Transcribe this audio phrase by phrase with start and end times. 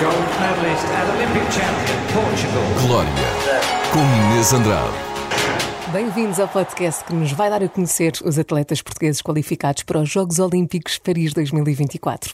[0.00, 2.86] Gold medalist and Olympic champion, Portugal.
[2.86, 3.10] Glória,
[3.92, 5.09] com Inês Andrade.
[5.92, 10.08] Bem-vindos ao podcast que nos vai dar a conhecer os atletas portugueses qualificados para os
[10.08, 12.32] Jogos Olímpicos Paris 2024.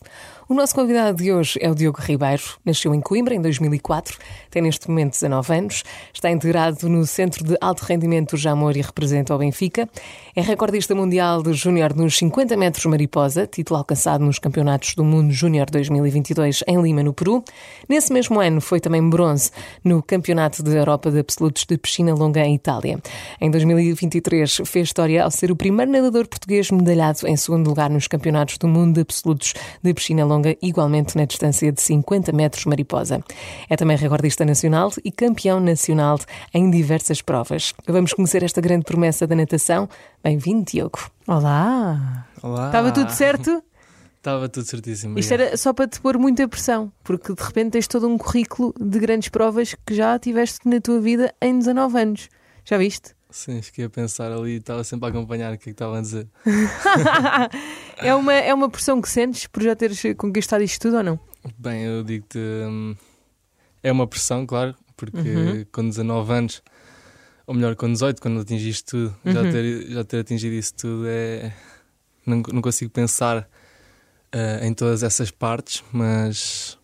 [0.49, 2.43] O nosso convidado de hoje é o Diogo Ribeiro.
[2.65, 4.17] Nasceu em Coimbra em 2004,
[4.49, 5.83] tem neste momento 19 anos,
[6.15, 9.89] está integrado no Centro de Alto Rendimento Jamor e representa o Benfica.
[10.37, 15.33] É recordista mundial de Júnior nos 50 metros mariposa, título alcançado nos Campeonatos do Mundo
[15.33, 17.43] Júnior 2022 em Lima, no Peru.
[17.89, 19.51] Nesse mesmo ano foi também bronze
[19.83, 23.01] no Campeonato da Europa de Absolutos de Piscina Longa em Itália.
[23.41, 28.07] Em 2023 fez história ao ser o primeiro nadador português medalhado em segundo lugar nos
[28.07, 32.65] Campeonatos do Mundo de Absolutos de Piscina Longa longa, igualmente na distância de 50 metros
[32.67, 33.23] mariposa.
[33.69, 36.19] É também recordista nacional e campeão nacional
[36.53, 37.75] em diversas provas.
[37.87, 39.89] Vamos conhecer esta grande promessa da natação.
[40.23, 41.11] Bem-vindo, Diogo.
[41.27, 42.27] Olá!
[42.43, 42.67] Olá!
[42.67, 43.63] Estava tudo certo?
[44.17, 45.19] Estava tudo certíssimo.
[45.19, 48.75] Isto era só para te pôr muita pressão, porque de repente tens todo um currículo
[48.79, 52.29] de grandes provas que já tiveste na tua vida em 19 anos.
[52.65, 53.16] Já viste?
[53.37, 56.01] Sim, fiquei a pensar ali, estava sempre a acompanhar o que é que estavam a
[56.01, 56.27] dizer.
[57.99, 61.21] é, uma, é uma pressão que sentes por já teres conquistado isto tudo ou não?
[61.59, 62.97] Bem, eu digo-te, hum,
[63.83, 65.67] é uma pressão, claro, porque uhum.
[65.71, 66.63] com 19 anos,
[67.47, 69.33] ou melhor, com 18, quando atingiste tudo, uhum.
[69.33, 71.53] já, ter, já ter atingido isso tudo é.
[72.25, 76.79] Não, não consigo pensar uh, em todas essas partes, mas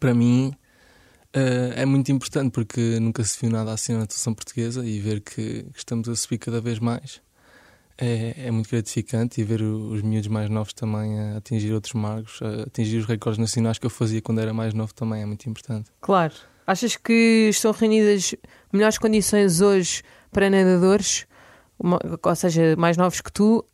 [0.00, 0.52] para mim
[1.34, 5.20] Uh, é muito importante porque nunca se viu nada assim na natação portuguesa e ver
[5.20, 7.22] que, que estamos a subir cada vez mais
[7.96, 12.40] é, é, muito gratificante e ver os miúdos mais novos também a atingir outros marcos,
[12.42, 15.48] a atingir os recordes nacionais que eu fazia quando era mais novo também é muito
[15.48, 15.90] importante.
[16.00, 16.34] Claro.
[16.66, 18.34] Achas que estão reunidas
[18.72, 21.26] melhores condições hoje para nadadores,
[21.78, 23.64] ou seja, mais novos que tu,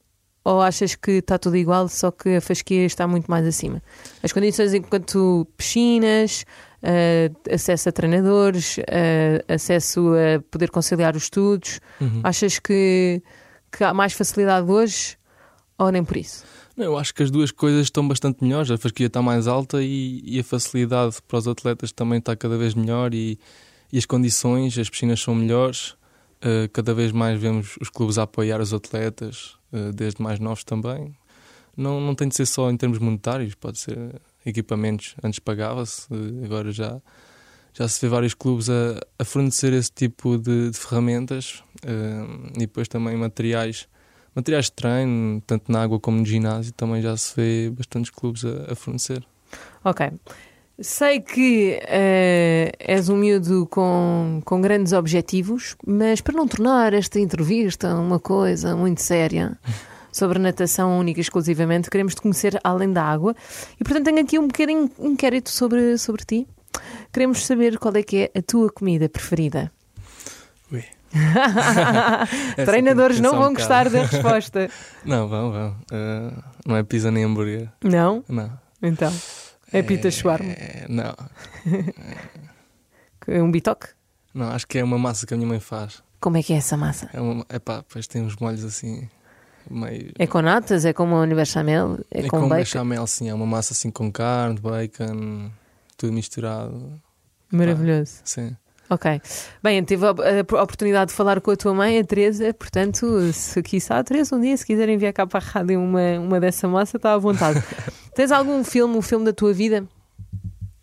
[0.44, 3.82] ou achas que está tudo igual, só que a fasquia está muito mais acima?
[4.22, 6.44] As condições enquanto piscinas,
[6.82, 11.80] uh, acesso a treinadores, uh, acesso a poder conciliar os estudos.
[12.00, 12.20] Uhum.
[12.22, 13.22] Achas que,
[13.70, 15.16] que há mais facilidade hoje
[15.76, 16.44] ou nem por isso?
[16.76, 18.70] Não, eu acho que as duas coisas estão bastante melhores.
[18.70, 22.56] A fasquia está mais alta e, e a facilidade para os atletas também está cada
[22.56, 23.38] vez melhor e,
[23.92, 25.97] e as condições, as piscinas são melhores.
[26.38, 30.62] Uh, cada vez mais vemos os clubes a apoiar os atletas, uh, desde mais novos
[30.62, 31.16] também.
[31.76, 35.14] Não, não tem de ser só em termos monetários, pode ser equipamentos.
[35.22, 36.06] Antes pagava-se,
[36.44, 37.00] agora já,
[37.72, 41.62] já se vê vários clubes a, a fornecer esse tipo de, de ferramentas
[42.56, 43.88] e depois também materiais,
[44.34, 48.44] materiais de treino, tanto na água como no ginásio, também já se vê bastantes clubes
[48.44, 49.24] a, a fornecer.
[49.84, 50.10] Ok.
[50.80, 57.18] Sei que uh, és um miúdo com, com grandes objetivos, mas para não tornar esta
[57.18, 59.58] entrevista uma coisa muito séria.
[60.12, 61.90] sobre natação única e exclusivamente.
[61.90, 63.34] Queremos te conhecer além da água.
[63.80, 66.46] E portanto tenho aqui um pequeno inquérito sobre, sobre ti.
[67.12, 69.70] Queremos saber qual é que é a tua comida preferida.
[70.72, 70.84] Ui.
[72.64, 74.68] Treinadores não vão um gostar da resposta.
[75.04, 75.76] Não, vão, vão.
[75.90, 77.68] Uh, não é pizza nem hambúrguer.
[77.82, 78.22] Não?
[78.28, 78.52] Não.
[78.82, 79.12] Então,
[79.72, 80.50] é, pita shawarma?
[80.52, 81.14] É, não.
[83.30, 83.88] É um bitoque?
[84.32, 86.02] Não, acho que é uma massa que a minha mãe faz.
[86.18, 87.10] Como é que é essa massa?
[87.12, 89.06] É uma, epá, depois tem uns molhos assim
[89.70, 90.12] meio.
[90.18, 90.84] É com natas?
[90.84, 91.98] É como uma bechamel?
[92.10, 92.62] É, é com, com bacon?
[92.62, 93.28] bechamel, sim.
[93.28, 95.50] É uma massa assim com carne, bacon,
[95.96, 97.00] tudo misturado.
[97.52, 98.16] Maravilhoso.
[98.16, 98.56] Pá, sim.
[98.90, 99.20] Ok.
[99.62, 100.12] Bem, tive a,
[100.62, 104.56] oportunidade de falar com a tua mãe, a Teresa, portanto, se a Teresa um dia,
[104.56, 107.62] se quiserem enviar cá para a rádio uma, uma dessa massa, está à vontade.
[108.18, 109.86] Tens algum filme, um filme da tua vida?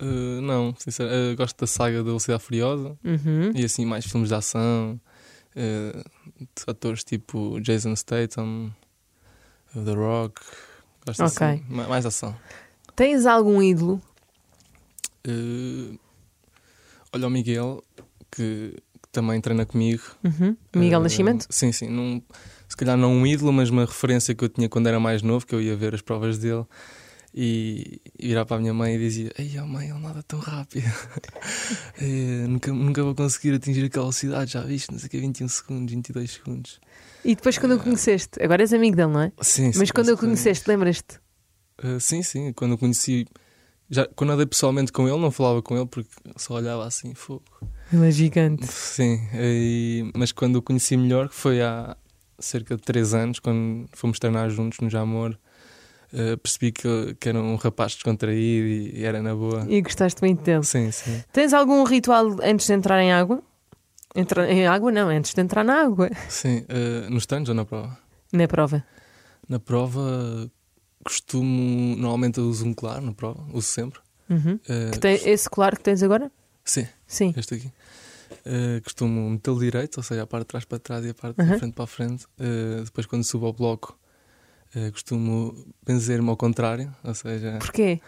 [0.02, 3.52] Uh, não, sinceramente, uh, gosto da saga da Velocidade Furiosa uhum.
[3.54, 4.98] e assim mais filmes de ação,
[5.54, 6.10] uh,
[6.40, 8.74] de atores tipo Jason Statham,
[9.74, 10.42] The Rock,
[11.06, 11.48] gosto okay.
[11.48, 12.34] assim, mais ação.
[12.96, 14.02] Tens algum ídolo?
[15.28, 16.00] Uh,
[17.12, 17.84] olha o Miguel,
[18.32, 20.04] que, que, também treina comigo.
[20.24, 20.56] Uhum.
[20.74, 21.48] Miguel Nascimento?
[21.50, 21.90] Sim, sim.
[21.90, 22.22] Num,
[22.70, 25.46] se calhar não um ídolo, mas uma referência que eu tinha quando era mais novo,
[25.46, 26.66] que eu ia ver as provas dele
[27.38, 30.40] e, e virar para a minha mãe e dizia: Ei, oh mãe, ele nada tão
[30.40, 30.88] rápido.
[32.02, 32.06] é,
[32.48, 34.90] nunca, nunca vou conseguir atingir aquela velocidade, já viste?
[34.90, 36.80] Não sei o que, 21 segundos, 22 segundos.
[37.26, 39.34] E depois, quando o conheceste, agora és amigo dele, não é?
[39.42, 39.80] Sim, sim.
[39.80, 41.20] Mas quando o conheceste, lembras-te?
[41.84, 42.54] Uh, sim, sim.
[42.54, 43.28] Quando o conheci,
[43.90, 47.44] já, quando andei pessoalmente com ele, não falava com ele porque só olhava assim, fogo.
[47.92, 48.66] Ele é gigante.
[48.66, 51.98] Sim, e, mas quando o conheci melhor, que foi há
[52.40, 55.38] cerca de 3 anos, quando fomos treinar juntos no Jamor
[56.16, 59.66] uh, percebi que, que, era um rapaz descontraído e, e, era na boa.
[59.70, 60.64] E gostaste muito dele?
[60.64, 61.24] Sim, sim.
[61.32, 63.44] Tens algum ritual antes de entrar em água?
[64.16, 66.10] Entra, em água não, antes de entrar na água.
[66.30, 67.98] Sim, uh, nos treinos ou na prova?
[68.32, 68.84] Na prova.
[69.48, 70.50] Na prova
[71.04, 74.00] costumo, normalmente uso um claro na prova, uso sempre.
[74.28, 74.60] Uhum.
[74.68, 76.32] Eh, Que tem esse colar que tens agora?
[76.64, 77.32] Sim, Sim.
[77.38, 77.72] este aqui.
[78.44, 81.40] Eh, costumo metê-lo direito, ou seja, a parte de trás para trás e a parte
[81.40, 81.52] Uhum.
[81.52, 82.26] de frente para a frente.
[82.40, 83.96] Eh, depois, quando subo ao bloco,
[84.76, 85.56] eh, costumo
[85.86, 88.00] benzer-me ao contrário, ou seja, Porquê?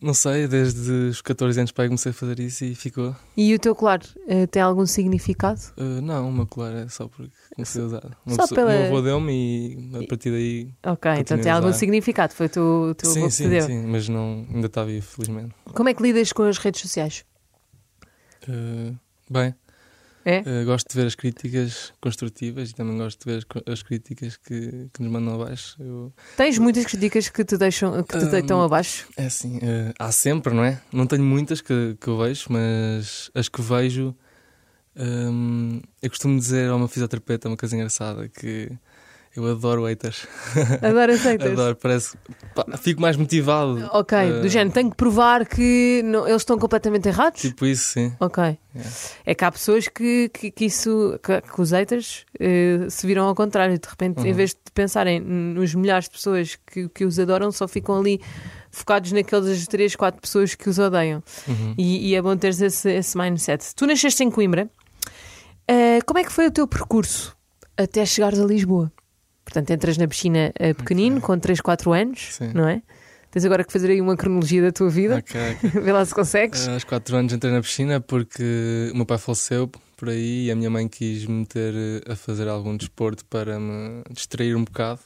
[0.00, 3.16] não sei, desde os 14 anos para aí comecei a fazer isso e ficou.
[3.36, 5.60] E o teu colar eh, tem algum significado?
[5.76, 8.04] Eh, não, o meu colar é só porque comecei a usar.
[8.26, 9.32] Uma Só pessoa- pela- O meu avô deu-me
[9.92, 10.68] e a partir daí.
[10.84, 12.34] Ok, então tem algum significado.
[12.34, 13.66] Foi o teu, o teu avô sim, que te sim, deu.
[13.66, 15.54] sim, mas não, ainda está vivo, felizmente.
[15.72, 17.24] Como é que lidas com as redes sociais?
[18.48, 18.92] Eh,
[19.30, 19.54] bem,
[20.28, 20.42] É?
[20.44, 24.36] eh, gosto de ver as críticas construtivas e também gosto de ver as as críticas
[24.36, 25.76] que, que nos mandam abaixo.
[25.80, 29.06] Eu- Tens muitas críticas que te deixam, que te Hum, deitam abaixo?
[29.16, 30.80] É assim, eh, há sempre, não é?
[30.92, 34.12] Não tenho muitas que, que eu vejo, mas as que vejo,
[34.96, 38.70] hum, eu costumo dizer a uma fisioterapeuta uma coisa engraçada que
[39.38, 40.26] eu adoro haters.
[40.82, 41.50] Agora aceitas?
[41.52, 42.16] adoro, parece.
[42.54, 43.88] pá, fico mais motivado.
[43.92, 47.40] Ok, eh, do género, tenho que provar que não- eles estão completamente errados?
[47.40, 48.12] Tipo isso, sim.
[48.20, 48.42] Ok.
[48.44, 48.58] É.
[49.26, 53.24] É que há pessoas que, que, que isso, que, que os haters eh, se viram
[53.26, 53.78] ao contrário.
[53.78, 54.34] De repente, em Uhum.
[54.36, 58.20] vez de pensarem nos milhares de pessoas que, que os adoram, só ficam ali
[58.70, 61.22] focados naquelas 3, 4 pessoas que os odeiam.
[61.48, 61.74] Uhum.
[61.78, 63.74] E, e é bom teres esse, esse mindset.
[63.74, 64.68] Tu nasceste em Coimbra.
[65.68, 67.34] Eh, como é que foi o teu percurso
[67.76, 68.92] até chegares a Lisboa?
[69.46, 72.50] Portanto, entras na piscina eh, pequenino, com 3, 4 anos, Sim.
[72.52, 72.82] não é?
[73.30, 75.18] Tens agora que fazer aí uma cronologia da tua vida.
[75.18, 75.40] Ok.
[75.82, 76.66] Vê lá se consegues.
[76.66, 80.50] Eh, Aos 4 anos entrei na piscina porque o meu pai faleceu por aí e
[80.50, 84.64] a minha mãe quis me meter eh, a fazer algum desporto para me distrair um
[84.64, 85.00] bocado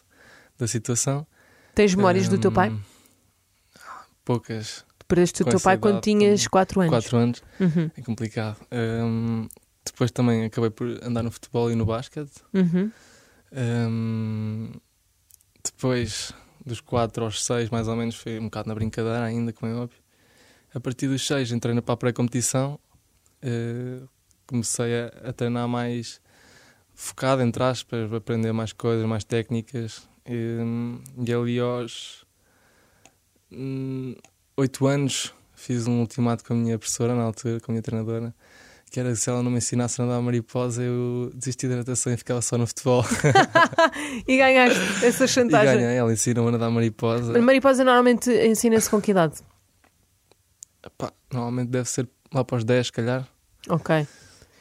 [0.59, 1.27] da situação.
[1.75, 2.71] Tens memórias do teu pai?
[2.71, 2.81] Hum,
[4.25, 4.85] Poucas.
[5.07, 6.91] Perdeste o teu pai quando idade, tinhas com 4 anos.
[6.91, 8.57] 4 anos Uhum, é complicado.
[8.73, 9.49] Hum,
[9.85, 12.33] depois também acabei por andar no futebol e no basquete.
[12.55, 12.91] uhum.
[13.53, 14.73] Hum,
[15.65, 16.33] depois
[16.65, 19.75] dos 4 aos 6, mais ou menos, foi um bocado na brincadeira ainda, como é
[19.75, 19.99] óbvio.
[20.75, 22.79] A partir dos 6 entrei na pré-competição.
[23.43, 24.01] eh,
[24.47, 26.21] comecei a, a treinar mais
[26.95, 30.09] focado, entre aspas, aprender mais coisas, mais técnicas.
[30.29, 32.25] Hum, e ali aos
[34.57, 38.35] 8 anos fiz um ultimato com a minha professora, na altura, com a minha treinadora,
[38.91, 42.17] que era se ela não me ensinasse a nadar mariposa, eu desisti da natação e
[42.17, 43.05] ficava só no futebol.
[44.27, 45.77] E ganhaste essa E chantagem.
[45.81, 47.37] ganhei, ela ensinou-me a nadar mariposa.
[47.39, 49.37] A mariposa normalmente ensina-se com que idade?
[50.85, 53.29] Epá, normalmente deve ser lá para os 10, se calhar.
[53.69, 54.07] Ok.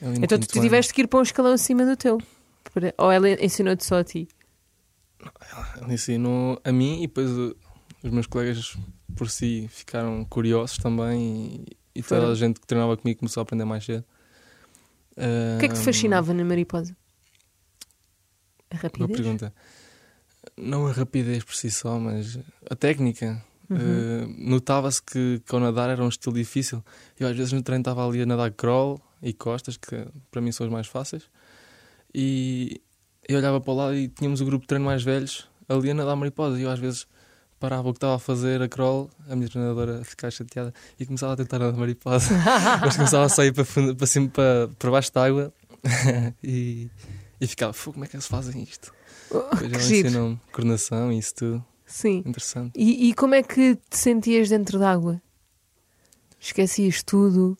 [0.01, 0.63] Então tu ano.
[0.63, 2.19] tiveste que ir para um escalão acima do teu.
[2.97, 4.27] Ou ela ensinou-te só a ti?
[5.81, 8.77] Ela ensinou a mim e depois os meus colegas
[9.15, 11.65] por si ficaram curiosos também
[11.95, 14.05] e, e toda a gente que treinava comigo começou a aprender mais cedo.
[15.55, 16.95] O que é que te fascinava na mariposa?
[18.69, 19.11] A Boa rapidez?
[19.11, 19.53] pergunta.
[20.57, 22.39] Não a rapidez por si só, mas
[22.69, 23.43] a técnica.
[23.69, 23.77] Uhum.
[23.77, 26.83] Uh, Notava-se que, que ao nadar era um estilo difícil.
[27.19, 30.51] Eu às vezes no treino estava ali a nadar crawl e costas, que para mim
[30.51, 31.23] são os mais fáceis.
[32.13, 32.81] E
[33.27, 35.93] eu olhava para o lado e tínhamos o grupo de treino mais velhos ali a
[35.93, 36.59] nadar mariposa.
[36.59, 37.05] E eu às vezes
[37.59, 41.05] parava o que estava a fazer a crawl, a minha treinadora a ficar chateada e
[41.05, 42.29] começava a tentar nadar mariposa.
[42.81, 45.53] Mas começava a sair para, fundo, para cima, para, para baixo da água
[46.43, 46.89] e,
[47.39, 48.93] e ficava, "Fogo, como é que se fazem isto?
[49.31, 51.65] Oh, Depois ela ensinou-me coordenação e isso tudo.
[51.85, 52.23] Sim.
[52.25, 52.71] Interessante.
[52.75, 55.21] E, e como é que te sentias dentro d'água?
[56.39, 57.57] Esquecias tudo?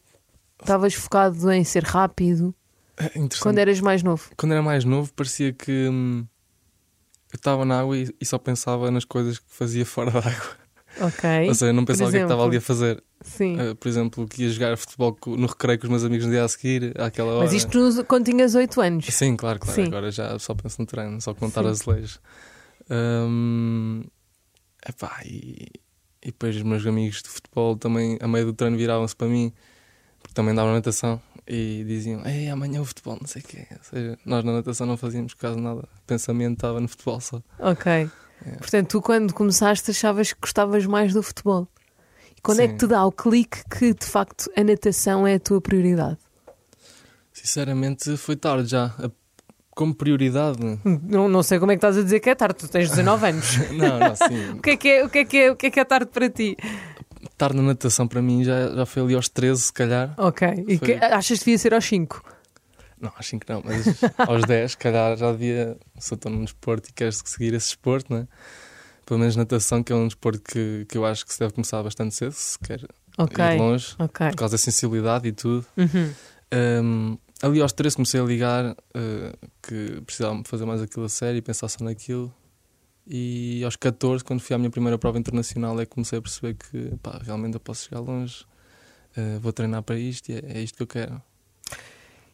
[0.60, 2.54] Estavas focado em ser rápido?
[2.98, 3.42] É interessante.
[3.42, 4.30] Quando eras mais novo?
[4.38, 6.26] Quando era mais novo, parecia que hum,
[7.32, 10.60] eu estava na água e, e só pensava nas coisas que fazia fora da água.
[11.02, 11.48] Ok.
[11.48, 13.04] Ou seja, não pensava o que é que estava ali a fazer.
[13.22, 13.56] Sim.
[13.62, 16.44] Uh, por exemplo, que ia jogar futebol no recreio com os meus amigos no dia
[16.44, 17.44] a seguir, àquela hora.
[17.46, 19.06] Mas isto nos- quando tinhas 8 anos.
[19.06, 19.76] Sim, claro, claro.
[19.76, 19.88] Sim.
[19.88, 21.70] Agora já só penso no treino, só contar Sim.
[21.70, 22.20] as leis.
[22.90, 24.04] Hum,
[24.88, 25.68] epá, e,
[26.24, 29.54] e depois os meus amigos de futebol também, a meio do treino, viravam-se para mim,
[30.20, 33.66] porque também davam natação, e diziam: Ei, amanhã o futebol, não sei o quê.
[33.72, 35.80] Ou seja, nós na natação não fazíamos quase nada.
[35.80, 37.42] O pensamento estava no futebol só.
[37.58, 37.92] Ok.
[37.92, 38.52] É.
[38.58, 41.68] Portanto, tu quando começaste achavas que gostavas mais do futebol.
[42.38, 42.74] E quando é Sim.
[42.74, 46.18] que te dá o clique que de facto a natação é a tua prioridade?
[47.34, 48.94] Sinceramente, foi tarde já.
[49.72, 50.60] Como prioridade.
[50.84, 53.28] Não, não sei como é que estás a dizer que é tarde, tu tens 19
[53.28, 53.58] anos.
[53.72, 54.52] Não, não, sim.
[54.58, 55.86] O que é que é, o que é, que é, o que é, que é
[55.86, 56.58] tarde para ti?
[57.40, 60.14] Tarde na natação para mim já, já foi ali aos 13, se calhar.
[60.18, 60.46] Ok.
[60.68, 60.88] E Foi.
[60.90, 62.22] que, achas que devia ser aos 5?
[63.00, 63.86] Não, acho que não, mas
[64.28, 65.78] aos 10, se calhar já devia.
[65.98, 68.28] Se eu estou num desporto e queres seguir esse desporto, não é?
[69.06, 71.82] Pelo menos natação, que é um desporto que, que eu acho que se deve começar
[71.82, 72.82] bastante cedo, se quer
[73.18, 73.44] Ok.
[73.44, 74.28] ir longe, Ok.
[74.32, 75.66] por causa da sensibilidade e tudo.
[75.78, 76.14] Uhum.
[76.54, 81.38] Um, ali aos 13 comecei a ligar uh, que precisava fazer mais aquilo a sério
[81.38, 82.34] e pensar só naquilo.
[83.10, 86.54] E aos 14, quando fui à minha primeira prova internacional, é que comecei a perceber
[86.54, 88.46] que pá, realmente eu posso chegar longe,
[89.18, 91.22] uh, vou treinar para isto e é, é isto que eu quero.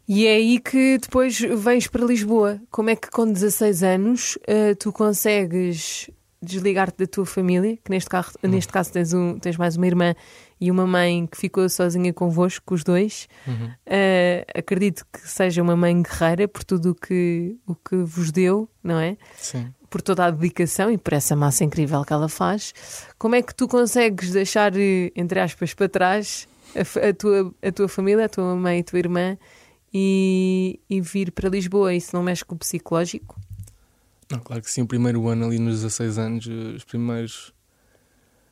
[0.08, 2.62] E é aí que depois vens para Lisboa.
[2.70, 6.10] Como é que com 16 anos uh, tu consegues
[6.42, 7.78] desligar-te da tua família?
[7.78, 8.52] Que neste, carro, uhum.
[8.52, 10.14] neste caso tens, um, tens mais uma irmã
[10.60, 13.28] e uma mãe que ficou sozinha convosco, os dois.
[13.48, 13.68] Uhum.
[13.68, 18.70] Uh, acredito que seja uma mãe guerreira por tudo o que, o que vos deu,
[18.84, 19.18] não é?
[19.38, 19.74] Sim.
[19.90, 22.74] Por toda a dedicação e por essa massa incrível que ela faz.
[23.18, 24.74] Como é que tu consegues deixar,
[25.16, 28.84] entre aspas, para trás a, a, tua, a tua família, a tua mãe e a
[28.84, 29.38] tua irmã?
[29.98, 31.94] e, e vir para Lisboa.
[31.94, 33.40] Isso não mexe com o psicológico?
[34.30, 34.82] Não, claro que sim.
[34.82, 37.54] O primeiro ano ali nos 16 anos, os primeiros.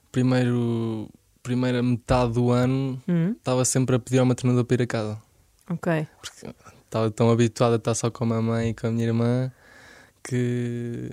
[0.10, 1.10] Primeiro,
[1.44, 3.34] primeira metade do ano uhum.
[3.34, 5.22] estava sempre a pedir ao treinador para ir a casa.
[5.70, 6.08] Ok.
[6.22, 9.52] Porque estava tão habituado a estar só com a mamãe e com a minha irmã
[10.24, 11.10] que.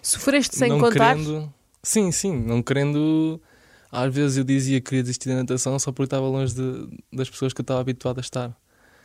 [0.00, 1.16] Sofreste sem contar?
[1.16, 3.40] Querendo, sim, sim, não querendo.
[3.90, 7.28] Às vezes eu dizia que queria desistir da natação só porque estava longe de, das
[7.28, 8.56] pessoas que eu estava habituado a estar.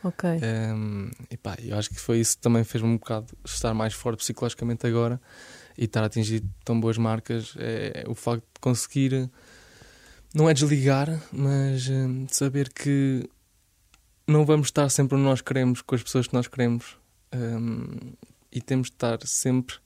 [0.02, 0.30] Ok.
[0.30, 3.92] Um, e pá, eu acho que foi isso que também fez-me um bocado estar mais
[3.92, 5.20] forte psicologicamente agora
[5.76, 7.54] e estar a atingir tão boas marcas.
[7.58, 9.30] É, é o facto de conseguir,
[10.34, 13.28] não é desligar, mas um, saber que
[14.26, 16.96] não vamos estar sempre onde nós queremos, com as pessoas que nós queremos.
[17.34, 18.12] Um,
[18.50, 19.76] e temos de estar sempre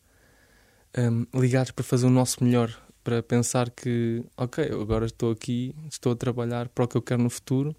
[1.35, 2.71] ligados para fazer o nosso melhor,
[3.03, 7.23] para pensar que, ok, agora estou aqui, estou a trabalhar para o que eu quero
[7.23, 7.75] no futuro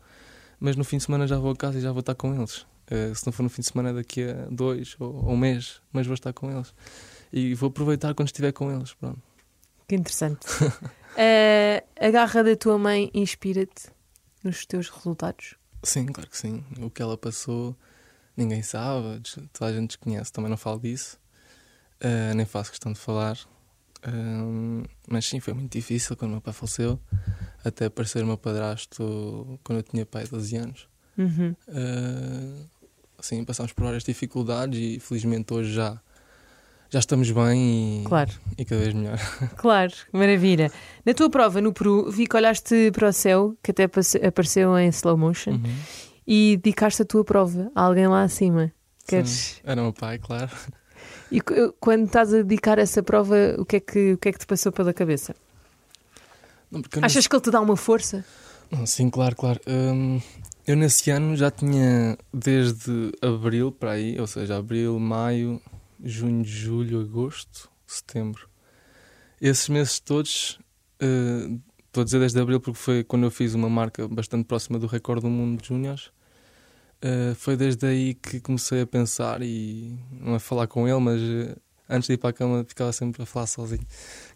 [0.64, 2.60] mas no fim de semana já vou a casa e já vou estar com eles.
[2.90, 5.82] Uh, se não for no fim de semana, daqui a dois ou, ou, um mês,
[5.92, 6.74] mas vou estar com eles.
[7.34, 8.94] E vou aproveitar quando estiver com eles.
[8.94, 9.22] Pronto.
[9.86, 10.48] Que interessante.
[11.14, 13.90] uh, a garra da tua mãe inspira-te
[14.44, 15.56] nos teus resultados?
[15.82, 16.64] Sim, claro que sim.
[16.80, 17.76] O que ela passou,
[18.36, 20.32] ninguém sabe, toda a gente desconhece.
[20.32, 21.20] Também não falo disso,
[22.02, 23.38] uh, nem faço questão de falar.
[25.08, 27.00] mas sim, foi muito difícil quando o meu pai faleceu
[27.64, 30.88] até aparecer o meu padrasto quando eu tinha pai 12 anos.
[31.18, 31.56] Uhum.
[31.68, 32.70] Uh,
[33.18, 36.02] assim, passámos por várias dificuldades e felizmente hoje já,
[36.94, 38.32] já estamos bem e, claro.
[38.56, 39.18] e cada vez melhor.
[39.58, 40.72] Claro, maravilha.
[41.04, 43.86] Na tua prova no Peru, vi que olhaste para o céu, que até
[44.28, 45.76] apareceu em slow motion, uhum.
[46.28, 48.72] e dedicaste a tua prova a alguém lá acima.
[49.08, 49.60] Queres...
[49.64, 50.52] Era o meu pai, claro.
[51.32, 51.42] E
[51.80, 54.46] quando estás a dedicar essa prova, o que é que, o que, é que te
[54.46, 55.36] passou pela cabeça?
[56.70, 58.24] Não, Achas que ele te dá uma força?
[58.86, 59.60] Sim, claro, claro.
[59.68, 60.22] Hum,
[60.68, 65.60] eu nesse ano já tinha desde abril para aí, ou seja, abril, maio,
[66.04, 68.50] junho, julho, agosto, setembro.
[69.40, 70.60] Esses meses todos,
[71.02, 74.78] uh, estou a dizer desde abril porque foi quando eu fiz uma marca bastante próxima
[74.78, 76.12] do recorde do mundo de júniores.
[77.04, 81.22] Uh, foi desde aí que comecei a pensar e não a falar com ele, mas
[81.22, 83.86] uh, antes de ir para a cama ficava sempre a falar sozinho,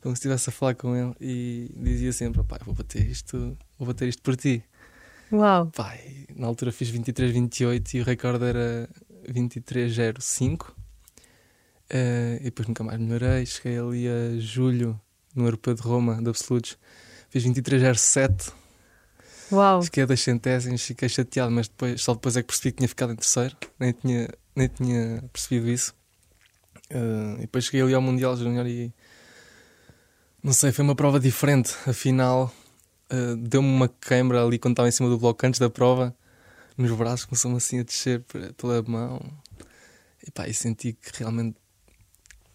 [0.02, 3.88] como se estivesse a falar com ele e dizia sempre: pai, vou bater isto, vou
[3.88, 4.64] bater isto por ti.
[5.32, 5.68] Uau!
[5.68, 8.90] Pai, na altura fiz 23, 28 e o recorde era
[9.30, 10.74] 23,05.
[11.92, 13.46] Uh, e depois nunca mais melhorei.
[13.46, 15.00] Cheguei ali a julho
[15.36, 16.78] no Europeu de Roma, de Absolutos,
[17.30, 18.52] fiz 23,07.
[19.52, 19.82] Uau!
[19.82, 22.88] Fiquei a 10 centésimos, fiquei chateado, mas depois, só depois é que percebi que tinha
[22.90, 25.96] ficado em terceiro, nem tinha, nem tinha percebido isso.
[26.92, 28.94] Uh, e depois cheguei ali ao Mundial Júnior e
[30.44, 31.76] não sei, foi uma prova diferente.
[31.86, 32.54] Afinal,
[33.12, 36.16] uh, deu-me uma queimbra ali quando estava em cima do bloco antes da prova,
[36.78, 38.24] nos braços, começou-me assim a descer
[38.58, 39.22] pela mão.
[40.26, 41.56] E pá, e senti que realmente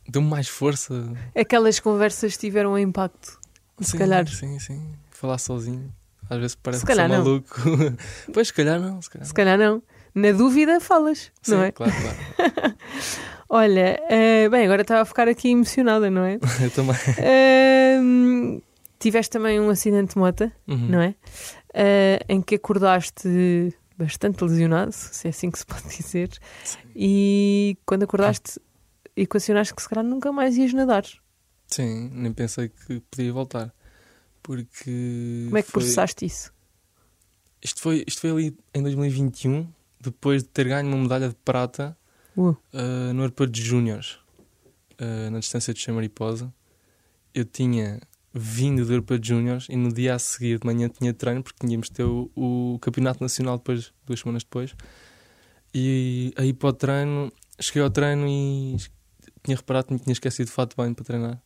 [0.08, 1.12] deu-me mais força.
[1.34, 3.38] Aquelas conversas tiveram um impacto,
[3.80, 4.26] se sim, calhar.
[4.28, 4.94] Sim, sim.
[5.10, 5.92] Falar sozinho.
[6.28, 7.60] Às vezes parece que sou maluco.
[8.32, 9.02] pois, se calhar não.
[9.02, 9.82] Se calhar, se calhar não.
[10.14, 11.72] Na dúvida, falas, sim, não é?
[11.72, 12.76] Claro, claro.
[13.48, 16.38] Olha, uh, bem, agora estava a ficar aqui emocionada, não é?
[16.62, 16.96] Eu também.
[17.18, 18.62] Uh,
[18.98, 20.88] tiveste também um acidente de moto, uhum.
[20.88, 21.14] não é?
[21.74, 26.30] Uh, em que acordaste bastante lesionado, se é assim que se pode dizer,
[26.64, 26.78] Sim.
[26.96, 28.58] e quando acordaste,
[29.16, 31.04] equacionaste que se calhar nunca mais ias nadar.
[31.66, 33.74] Sim, nem pensei que podia voltar.
[34.42, 35.44] Porque.
[35.46, 35.80] Como é que foi...
[35.80, 36.52] processaste isso?
[37.62, 41.96] Isto foi, isto foi ali em 2021, depois de ter ganho uma medalha de prata
[42.36, 42.50] uh.
[42.50, 44.18] Uh, no aeroporto de Júniors,
[45.00, 46.52] uh, na distância de Cheia Mariposa.
[47.32, 48.00] Eu tinha
[48.34, 51.64] vindo do aeroporto de Júniors e no dia a seguir de manhã tinha treino, porque
[51.64, 54.74] tínhamos ter o, o, campeonato nacional depois, duas semanas depois.
[55.72, 58.76] E aí para o treino, cheguei ao treino e
[59.42, 61.42] tinha reparado que me tinha esquecido de fato de banho para treinar.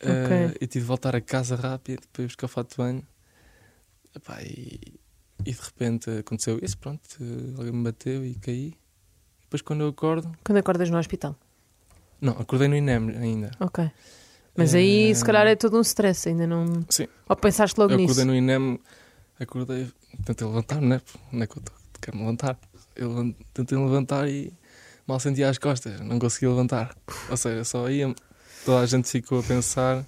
[0.00, 0.46] Okay.
[0.46, 3.06] Uh, e tive de voltar a casa rápido, depois buscar o fato de banho.
[4.14, 4.98] Epá, e,
[5.44, 7.00] e, de repente aconteceu isso, pronto,
[7.56, 8.74] alguém me bateu e caí.
[9.42, 10.30] Depois, quando eu acordo.
[10.44, 11.36] Quando acordas no hospital?
[12.20, 13.50] Não, acordei no INEM ainda.
[13.60, 13.90] Ok.
[14.56, 16.84] Mas aí, Eh, se calhar, é todo um stress, ainda não.
[16.90, 17.06] Sim.
[17.28, 18.12] Ou pensaste logo Eu nisso?
[18.12, 18.78] acordei no INEM,
[19.40, 19.90] acordei,
[20.24, 21.00] tentei levantar, né?
[21.32, 22.58] Não é que eu tô- quero me levantar.
[22.94, 24.52] Eu tentei levantar e
[25.06, 26.96] mal sentia as costas, não conseguia levantar.
[27.30, 28.14] Ou seja, só ia.
[28.64, 30.04] Toda a gente ficou a pensar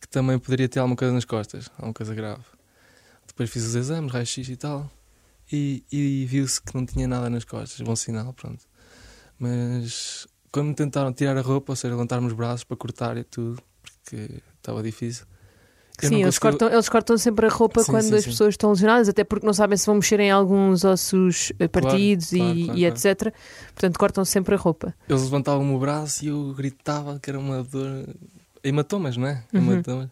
[0.00, 2.44] que também poderia ter alguma coisa nas costas, alguma coisa grave.
[3.26, 4.90] Depois fiz os exames, raio-x e tal,
[5.50, 7.80] e, e viu-se que não tinha nada nas costas.
[7.80, 8.64] Bom sinal, pronto.
[9.38, 13.24] Mas quando me tentaram tirar a roupa, ou seja, levantar-me os braços para cortar e
[13.24, 15.26] tudo, porque estava difícil.
[16.02, 18.30] Eu Sim, eles consegui- cortam, eles cortam sempre a roupa Sim, quando sim, as sim.
[18.30, 22.30] pessoas estão lesionadas, até porque não sabem se vão mexer em alguns ossos eh, partidos
[22.30, 22.96] claro, e, claro, e claro.
[22.96, 23.34] etc.
[23.74, 24.94] Portanto, cortam sempre a roupa.
[25.08, 28.06] Eles levantavam o braço e eu gritava que era uma dor.
[28.64, 29.42] Hematomas, não é?
[29.52, 29.60] Uhum.
[29.72, 30.10] Hematomas.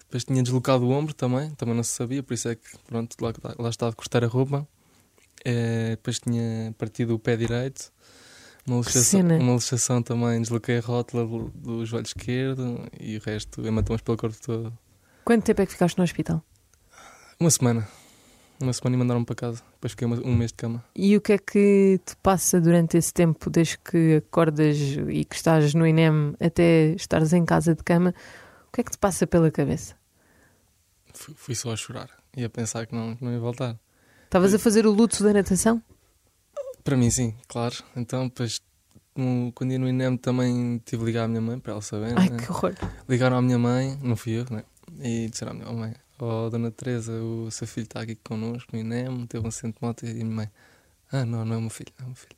[0.00, 3.14] Depois tinha deslocado o ombro também, também não se sabia, por isso é que, pronto,
[3.20, 4.66] lá, lá estava a cortar a roupa.
[5.44, 7.92] Eh, depois tinha partido o pé direito.
[8.66, 13.66] Uma luxação, uma luxação também, desloquei a rótula do, do joelho esquerdo e o resto,
[13.66, 14.72] hematomas pelo corpo todo.
[15.24, 16.42] Quanto tempo é que ficaste no hospital?
[17.38, 17.88] Uma semana.
[18.60, 19.62] Uma semana e mandaram-me para casa.
[19.74, 20.84] Depois fiquei uma- um mês de cama.
[20.94, 24.76] E o que é que te passa durante esse tempo, desde que acordas
[25.08, 28.14] e que estás no INEM até estares em casa de cama?
[28.68, 29.94] O que é que te passa pela cabeça?
[31.14, 33.78] Fui, fui só a chorar e a pensar que não, que não ia voltar.
[34.24, 35.82] Estavas a fazer o luto da natação?
[36.84, 37.74] Para mim, sim, claro.
[37.96, 38.60] Então, depois,
[39.16, 42.12] no- quando ia no INEM, também tive de ligar à minha mãe para ela saber.
[42.16, 42.36] Ai, né?
[42.36, 42.74] que horror.
[43.08, 44.64] Ligaram à minha mãe, não fui eu, né?
[45.00, 48.80] E disseram à minha mãe: Oh, Dona Teresa, o seu filho está aqui connosco no
[48.80, 50.04] INEM, teve um acidente de moto.
[50.06, 50.50] E a minha mãe:
[51.10, 52.36] Ah, não, não é o meu filho, não é o meu filho.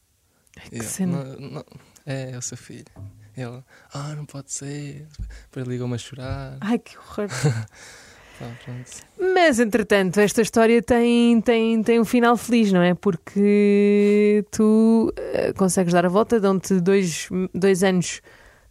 [0.67, 1.25] E que eu, cena.
[1.25, 1.65] "Não, não,
[2.07, 2.85] é, é o seu filho.
[3.37, 5.07] E ela: Ah, não pode ser.
[5.45, 6.57] Depois ligou-me a chorar.
[6.61, 7.29] Ai, que horror.
[8.39, 8.47] Tá.
[9.35, 12.93] Mas, entretanto, esta história tem, tem, tem um final feliz, não é?
[12.95, 18.21] Porque tu eh, consegues dar a volta, dão-te dois, dois anos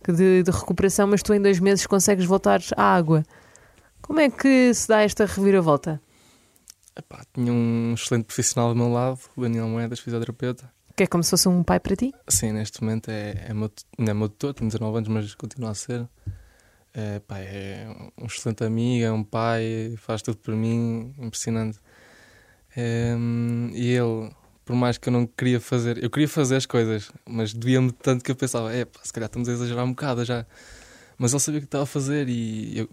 [0.05, 3.23] de, de recuperação, mas tu em dois meses consegues voltar à água.
[4.01, 6.01] Como é que se dá esta reviravolta?
[6.95, 10.71] Epá, tinha um excelente profissional do meu lado, o Daniel Moedas, fisioterapeuta.
[10.95, 12.11] Que é como se fosse um pai para ti?
[12.27, 15.71] Sim, neste momento é, é meu, não é meu tutor, tenho 19 anos, mas continua
[15.71, 16.07] a ser.
[16.93, 17.87] É, pá, é
[18.21, 21.79] um excelente amigo, é um pai, faz tudo por mim, impressionante.
[22.75, 23.15] É,
[23.73, 24.29] e ele,
[24.65, 28.23] por mais que eu não queria fazer, eu queria fazer as coisas, mas doía-me tanto
[28.25, 30.45] que eu pensava, é pá, se calhar estamos a exagerar um bocado já.
[31.17, 32.89] Mas ele sabia o que estava a fazer e eu-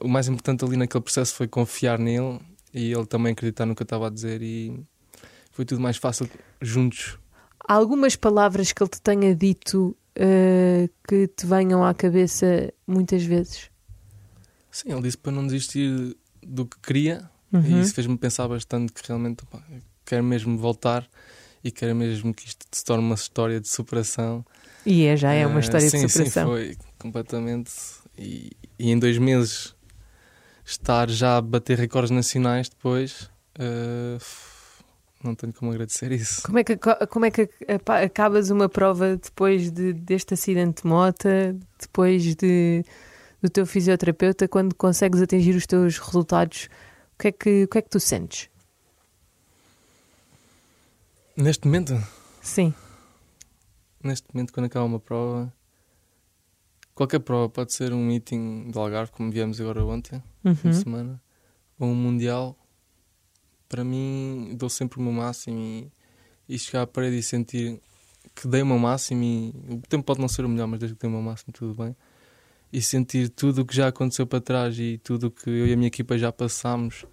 [0.00, 2.40] o mais importante ali naquele processo foi confiar nele
[2.72, 4.78] e ele também acreditar no que eu estava a dizer e
[5.52, 6.28] foi tudo mais fácil
[6.60, 7.18] juntos.
[7.68, 13.22] Há algumas palavras que ele te tenha dito eh, que te venham à cabeça muitas
[13.24, 13.70] vezes?
[14.70, 17.60] Sim, ele disse para não desistir do que queria Uhum.
[17.62, 19.44] e isso fez-me pensar bastante que realmente
[20.04, 21.08] quero mesmo voltar
[21.62, 24.44] e quero mesmo que isto se torne uma história de superação.
[24.84, 26.44] E é, já é uma Eh, história sim, de superação.
[26.48, 27.72] Sim, foi completamente.
[28.18, 29.74] E, e em dois meses
[30.64, 34.18] estar já a bater recordes nacionais depois, eh,
[35.22, 36.42] não tenho como agradecer isso.
[36.42, 36.76] Como é que,
[37.08, 41.28] como é que apa- acabas uma prova depois de, deste acidente de moto,
[41.80, 42.84] depois de,
[43.40, 46.68] do teu fisioterapeuta, quando consegues atingir os teus resultados?
[47.14, 48.48] O que é que, o que, é que tu sentes?
[51.36, 52.02] Neste momento,
[52.42, 52.72] Sim.
[54.02, 55.52] neste momento, quando acaba uma prova,
[56.96, 60.70] qualquer prova, pode ser um meeting de Algarve, como viemos agora ontem, fim Uhum.
[60.70, 61.22] de semana,
[61.78, 62.58] ou um Mundial,
[63.68, 65.92] para mim dou sempre o meu máximo e,
[66.48, 67.80] e chegar à parede e sentir
[68.34, 70.96] que dei o meu máximo e o tempo pode não ser o melhor, mas desde
[70.96, 71.94] que dei o meu máximo tudo bem.
[72.72, 75.72] E sentir tudo o que já aconteceu para trás e tudo o que eu e
[75.72, 77.04] a minha equipa já passámos,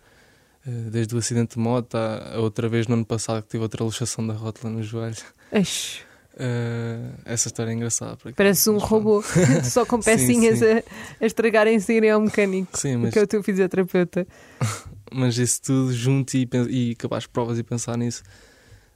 [0.66, 3.64] eh, desde o acidente de moto a a outra vez no ano passado que tive
[3.64, 5.16] outra luxação da rótula no joelho.
[5.52, 6.02] Eish,
[6.36, 8.18] Eh, essa história é engraçada.
[8.36, 9.24] parece um robô,
[9.64, 10.66] só com Sim, pecinhas sim.
[10.66, 10.84] A,
[11.22, 14.28] a estragarem-se e irem ao mecânico, Sim, mas que é o teu fisioterapeuta.
[15.14, 18.24] mas isso tudo junto e, e acabar as provas e pensar nisso,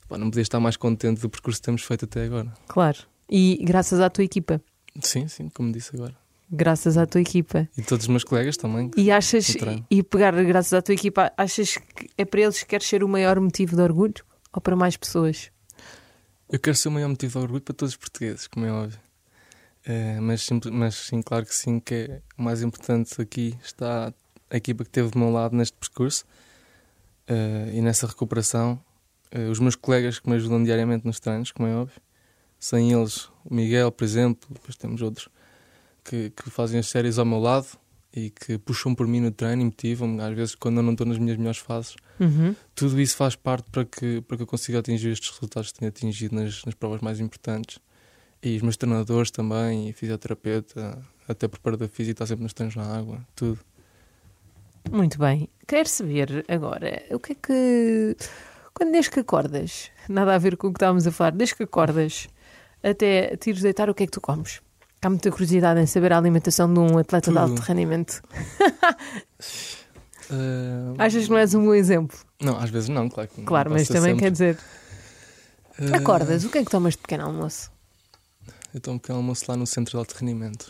[0.09, 2.51] pá, não podia estar mais contente do percurso que temos feito até agora.
[2.67, 2.97] Claro.
[3.29, 4.61] E graças à tua equipa.
[5.01, 6.15] Sim, sim, como disse agora.
[6.49, 7.67] Graças à tua equipa.
[7.77, 8.89] E todos os meus colegas também.
[8.95, 9.55] E achas,
[9.91, 13.07] e pegar graças à tua equipa, achas que é para eles que queres ser o
[13.07, 14.25] maior motivo de orgulho?
[14.53, 15.51] Ou para mais pessoas?
[16.49, 18.99] Eu quero ser o maior motivo de orgulho para todos os portugueses, como é óbvio.
[19.85, 24.13] Eh, mas, mas sim, claro que sim, que é o mais importante aqui está
[24.49, 26.25] a equipa que esteve do meu lado neste percurso
[27.27, 28.79] eh, e nessa recuperação.
[29.29, 32.01] Eh, os meus colegas que me ajudam diariamente nos treinos, como é óbvio.
[32.57, 35.27] Sem eles, o Miguel, por exemplo, depois temos outros
[36.01, 37.67] que, que fazem as séries ao meu lado
[38.13, 41.05] e que puxam por mim no treino e motivam-me, às vezes quando eu não estou
[41.05, 41.95] nas minhas melhores fases.
[42.19, 42.55] Uhum.
[42.73, 45.89] Tudo isso faz parte para que, para que eu consiga atingir estes resultados que tenho
[45.89, 47.79] atingido nas, nas provas mais importantes.
[48.41, 52.83] E os meus treinadores também, e fisioterapeuta, até preparador físico, está sempre nos treinos na
[52.83, 53.59] água, tudo.
[54.91, 55.49] Muito bem.
[55.67, 58.17] Quero saber agora, o que é que.
[58.73, 61.63] Quando desde que acordas, nada a ver com o que estávamos a falar, desde que
[61.63, 62.29] acordas
[62.83, 64.61] até te ires deitar, o que é que tu comes?
[65.01, 67.39] Há muita curiosidade em saber a alimentação de um atleta de Tudo.
[67.39, 68.21] alto rendimento.
[70.29, 72.17] Uh, Achas que não és um bom exemplo?
[72.41, 73.29] Não, às vezes não, claro.
[73.45, 74.23] Claro, mas também sempre.
[74.25, 74.59] quer dizer.
[75.79, 77.71] Uh, Acordas, o que é que tomas de pequeno almoço?
[78.73, 80.69] Eu tomo um pequeno almoço lá no centro de alto rendimento.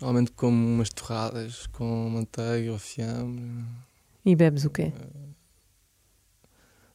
[0.00, 3.42] Normalmente como umas torradas com manteiga ou fiambre,
[4.24, 4.92] E bebes o quê?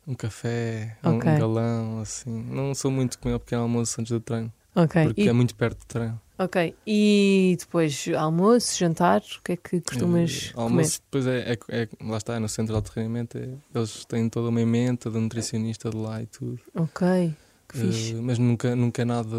[0.08, 1.38] um café, um Ok.
[1.38, 2.30] galão, assim.
[2.50, 5.54] Não sou muito de comer o pequeno almoço antes do treino, porque E, é muito
[5.56, 6.20] perto do treino.
[6.46, 6.76] Ok.
[6.86, 10.64] E depois almoço, jantar, o que é que costumas Eh, comer?
[10.66, 14.06] almoço, depois é, é, é- lá está, é no centro de alto rendimento, é- eles
[14.06, 16.60] têm toda uma emenda de nutricionista de lá e tudo.
[16.76, 17.34] Ok.
[17.70, 18.14] Que Eh, fixe.
[18.16, 19.38] mas nunca, nunca é nada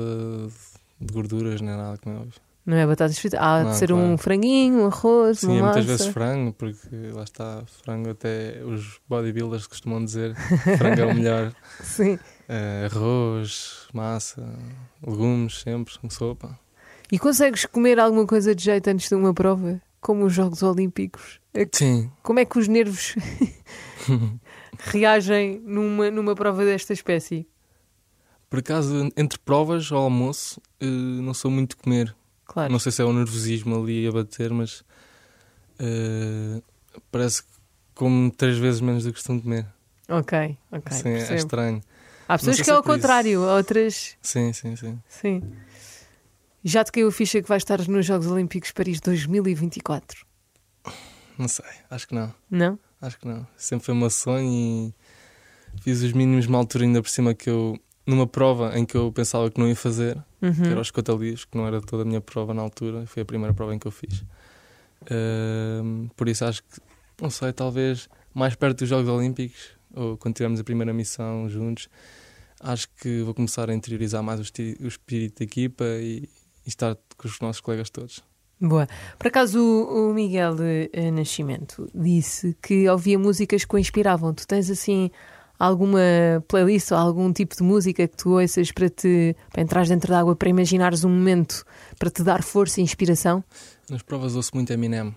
[1.00, 2.40] de gorduras, nem nada como é óbvio.
[2.66, 3.38] Não é batatas fritas?
[3.38, 4.18] Há de Não, ser um claro.
[4.18, 5.78] franguinho, um arroz, Sim, uma é massa.
[5.80, 10.34] muitas vezes frango, porque lá está, frango até os bodybuilders costumam dizer,
[10.78, 11.52] frango é o melhor.
[11.84, 12.18] Sim.
[12.48, 14.42] Eh, arroz, massa,
[15.06, 16.58] legumes sempre, sopa.
[17.12, 19.80] E consegues comer alguma coisa de jeito antes de uma prova?
[20.00, 21.40] Como os Jogos Olímpicos?
[21.54, 23.14] É Sim, Como é que os nervos
[24.78, 27.46] reagem numa, numa prova desta espécie?
[28.50, 32.14] por acaso, entre provas ao almoço, eh, não sou muito comer.
[32.44, 32.70] Claro.
[32.70, 34.84] Não sei se é o nervosismo ali a bater, mas
[35.80, 36.62] eh,
[37.10, 37.48] parece que
[37.96, 39.66] como três vezes menos do que costumo comer.
[40.08, 40.92] Ok, ok.
[40.96, 41.80] Sim, é estranho.
[42.28, 42.98] Há pessoas que é é ao por isso.
[43.00, 44.16] contrário, outras.
[44.22, 45.00] Sim, sim, sim.
[45.08, 45.42] Sim.
[46.64, 50.24] Já te caiu a ficha que vais estar nos Jogos Olímpicos Paris 2024?
[51.38, 52.34] Não sei, acho que não.
[52.50, 52.78] Não?
[53.02, 53.46] Acho que não.
[53.56, 54.94] Sempre foi meu sonho e
[55.82, 59.12] fiz os mínimos uma altura ainda por cima que eu, numa prova em que eu
[59.12, 60.64] pensava que não ia fazer, que Uhum.
[60.70, 63.26] era os 50 livros, que não era toda a minha prova na altura, foi a
[63.26, 64.24] primeira prova em que eu fiz.
[65.10, 66.80] Ahm, por isso acho que,
[67.20, 71.88] não sei, talvez mais perto dos Jogos Olímpicos, ou quando tivermos a primeira missão juntos,
[72.60, 74.44] acho que vou começar a interiorizar mais o,
[74.82, 76.28] o espírito da equipa e,
[76.64, 78.22] e estar com os nossos colegas todos.
[78.60, 78.86] Boa.
[79.18, 80.56] Por acaso o, o Miguel
[80.92, 84.32] eh, Nascimento disse que ouvia músicas que o inspiravam.
[84.32, 85.10] Tu tens assim
[85.58, 86.00] alguma
[86.48, 90.20] playlist ou algum tipo de música que tu ouças para te para entrares dentro da
[90.20, 91.64] água para imaginares um momento
[91.98, 93.42] para te dar força e inspiração?
[93.90, 95.14] Nas provas ouço muito Eminem.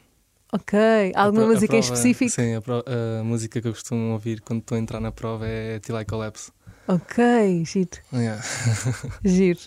[0.52, 0.78] Ok.
[1.16, 2.32] Alguma pro- música em prova- específico?
[2.32, 2.84] Sim, a, pro-
[3.20, 6.06] a música que eu costumo ouvir quando estou a entrar na prova é Till I
[6.06, 6.52] Collapse.
[6.88, 8.42] Ok, giro, Yeah.
[9.26, 9.60] giro.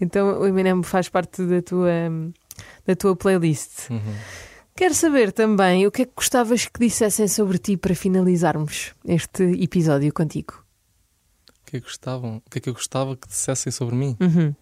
[0.00, 1.90] Então o Eminem faz parte da tua,
[2.86, 3.90] da tua playlist.
[3.90, 4.16] Uhum.
[4.74, 9.42] Quero saber também o que é que gostavas que dissessem sobre ti para finalizarmos este
[9.62, 10.64] episódio contigo.
[11.50, 12.38] O que é que gostavam?
[12.38, 14.16] O que é que eu gostava que dissessem sobre mim?
[14.20, 14.54] Uhum.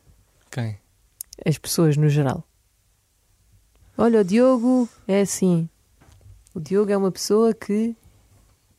[0.51, 0.79] Quem?
[1.47, 2.45] As pessoas no geral.
[3.97, 5.69] Olha, o Diogo é assim.
[6.55, 7.95] O Diogo é uma pessoa que.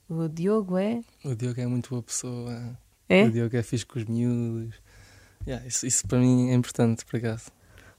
[0.09, 1.01] O Diogo é.
[1.23, 2.77] O Diogo é muito boa pessoa.
[3.07, 3.23] É?
[3.25, 4.75] O Diogo é fixe com os miúdos.
[5.49, 7.45] Yeah, isso, isso para mim é importante, por acaso.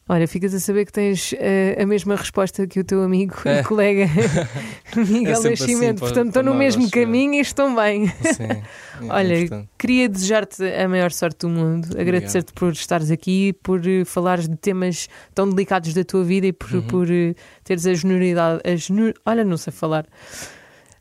[0.08, 3.60] Olha, ficas a saber que tens eh, a mesma resposta que o teu amigo É.
[3.60, 4.06] e colega
[4.96, 5.98] Miguel É assim, Nascimento.
[6.00, 6.90] para- Portanto, para no nós, mesmo é.
[6.90, 8.08] caminho e estão bem.
[8.08, 8.42] Sim.
[8.44, 8.62] é
[9.08, 9.68] Olha, importante.
[9.78, 14.56] queria desejar-te a maior sorte do mundo, agradecer-te por estares aqui, por eh, falares de
[14.56, 16.82] temas tão delicados da tua vida e por, Uhum.
[16.88, 20.06] por eh, teres a generosidade, a genu- olha, não sei falar,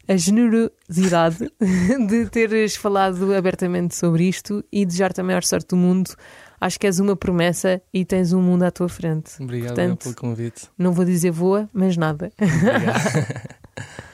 [0.10, 1.52] a generosidade
[2.10, 6.10] de teres falado abertamente sobre isto e desejar-te a maior sorte do mundo.
[6.60, 9.32] Acho que és uma promessa e tens um mundo à tua frente.
[9.42, 10.68] Obrigado portanto- pelo convite.
[10.78, 12.32] Não vou dizer voa, mas nada.
[12.42, 13.50] Obrigado.